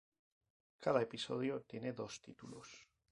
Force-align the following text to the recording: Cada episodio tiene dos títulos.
Cada 0.79 0.99
episodio 1.03 1.61
tiene 1.61 1.93
dos 1.93 2.19
títulos. 2.23 2.87